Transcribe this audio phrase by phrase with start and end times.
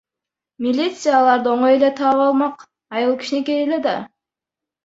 [0.67, 2.65] Милиция аларды оңой эле таап алмак,
[3.01, 3.97] айыл кичинекей эле да.